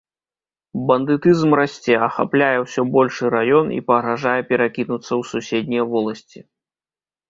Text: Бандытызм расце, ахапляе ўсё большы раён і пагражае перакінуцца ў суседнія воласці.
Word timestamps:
Бандытызм 0.91 1.51
расце, 1.59 1.93
ахапляе 2.07 2.57
ўсё 2.65 2.81
большы 2.97 3.23
раён 3.37 3.67
і 3.79 3.79
пагражае 3.91 4.37
перакінуцца 4.53 5.07
ў 5.07 5.23
суседнія 5.37 5.83
воласці. 5.97 6.39